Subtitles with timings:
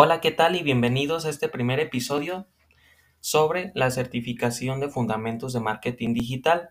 [0.00, 0.54] Hola, ¿qué tal?
[0.54, 2.46] Y bienvenidos a este primer episodio
[3.18, 6.70] sobre la certificación de fundamentos de marketing digital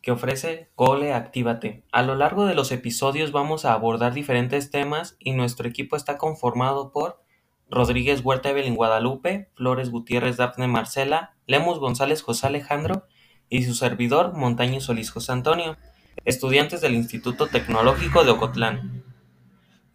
[0.00, 1.84] que ofrece Gole Actívate.
[1.92, 6.16] A lo largo de los episodios vamos a abordar diferentes temas y nuestro equipo está
[6.16, 7.22] conformado por
[7.68, 13.04] Rodríguez Huerta Evelyn Guadalupe, Flores Gutiérrez Dafne Marcela, Lemos González José Alejandro
[13.50, 15.76] y su servidor Montaño Solís José Antonio,
[16.24, 19.04] estudiantes del Instituto Tecnológico de Ocotlán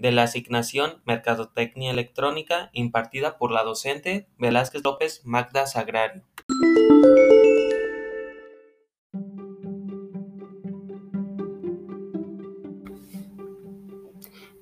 [0.02, 6.24] de la asignación Mercadotecnia Electrónica impartida por la docente Velázquez López Magda Sagrario.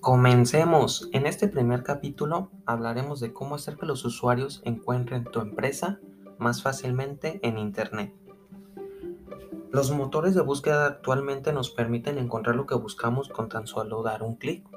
[0.02, 1.10] Comencemos.
[1.14, 6.02] En este primer capítulo hablaremos de cómo hacer que los usuarios encuentren tu empresa
[6.38, 8.14] más fácilmente en Internet.
[9.72, 14.24] Los motores de búsqueda actualmente nos permiten encontrar lo que buscamos con tan solo dar
[14.24, 14.68] un clic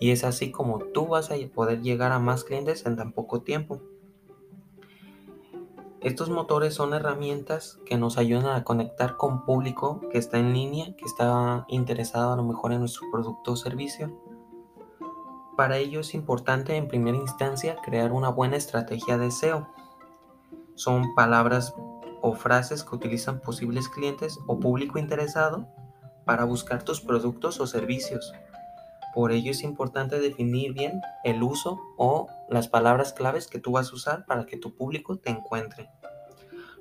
[0.00, 3.42] y es así como tú vas a poder llegar a más clientes en tan poco
[3.42, 3.80] tiempo.
[6.00, 10.96] Estos motores son herramientas que nos ayudan a conectar con público que está en línea,
[10.96, 14.18] que está interesado a lo mejor en nuestro producto o servicio.
[15.58, 19.68] Para ello es importante en primera instancia crear una buena estrategia de SEO.
[20.74, 21.74] Son palabras
[22.22, 25.68] o frases que utilizan posibles clientes o público interesado
[26.24, 28.32] para buscar tus productos o servicios.
[29.14, 33.90] Por ello es importante definir bien el uso o las palabras claves que tú vas
[33.90, 35.90] a usar para que tu público te encuentre.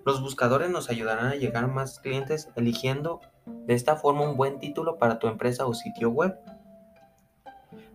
[0.06, 4.60] Los buscadores nos ayudarán a llegar a más clientes eligiendo de esta forma un buen
[4.60, 6.38] título para tu empresa o sitio web.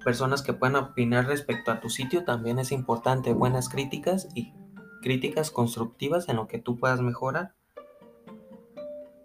[0.05, 4.53] Personas que puedan opinar respecto a tu sitio también es importante, buenas críticas y
[5.01, 7.55] críticas constructivas en lo que tú puedas mejorar.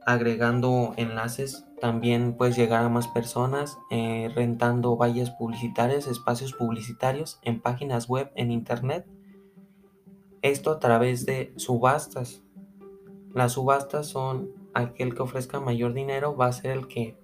[0.06, 7.62] Agregando enlaces también puedes llegar a más personas eh, rentando vallas publicitarias, espacios publicitarios en
[7.62, 9.06] páginas web, en internet.
[10.42, 12.44] Esto a través de subastas.
[13.34, 17.18] Las subastas son aquel que ofrezca mayor dinero va a ser el que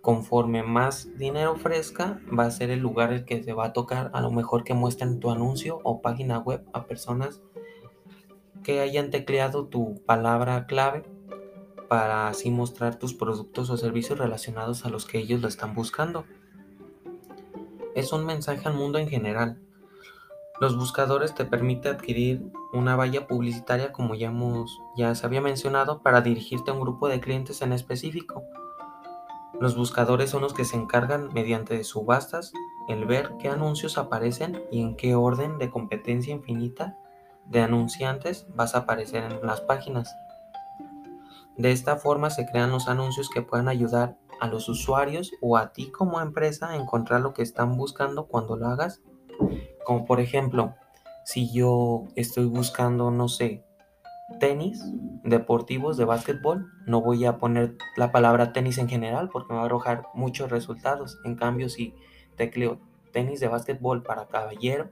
[0.00, 4.10] conforme más dinero ofrezca va a ser el lugar el que te va a tocar
[4.14, 7.42] a lo mejor que muestren tu anuncio o página web a personas
[8.62, 11.04] que hayan tecleado tu palabra clave
[11.88, 16.24] para así mostrar tus productos o servicios relacionados a los que ellos lo están buscando.
[17.94, 19.58] Es un mensaje al mundo en general.
[20.60, 26.02] Los buscadores te permiten adquirir una valla publicitaria como ya, hemos, ya se había mencionado
[26.02, 28.42] para dirigirte a un grupo de clientes en específico.
[29.60, 32.52] Los buscadores son los que se encargan mediante subastas
[32.88, 36.96] el ver qué anuncios aparecen y en qué orden de competencia infinita
[37.46, 40.14] de anunciantes vas a aparecer en las páginas.
[41.58, 45.72] De esta forma se crean los anuncios que puedan ayudar a los usuarios o a
[45.72, 49.02] ti como empresa a encontrar lo que están buscando cuando lo hagas.
[49.84, 50.76] Como por ejemplo,
[51.24, 53.64] si yo estoy buscando, no sé,
[54.38, 54.84] tenis
[55.24, 59.62] deportivos de básquetbol, no voy a poner la palabra tenis en general porque me va
[59.62, 61.18] a arrojar muchos resultados.
[61.24, 61.92] En cambio, si
[62.36, 62.78] tecleo
[63.12, 64.90] tenis de básquetbol para caballero,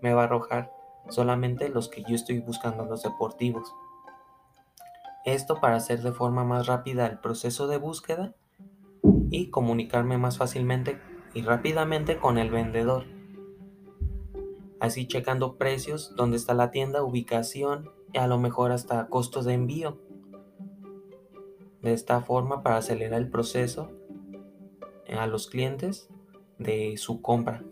[0.00, 0.72] me va a arrojar
[1.10, 3.70] solamente los que yo estoy buscando, los deportivos.
[5.34, 8.34] Esto para hacer de forma más rápida el proceso de búsqueda
[9.30, 10.98] y comunicarme más fácilmente
[11.34, 13.04] y rápidamente con el vendedor.
[14.80, 19.52] Así checando precios, dónde está la tienda, ubicación y a lo mejor hasta costos de
[19.52, 20.00] envío.
[21.82, 23.92] De esta forma para acelerar el proceso
[25.14, 26.08] a los clientes
[26.58, 27.62] de su compra.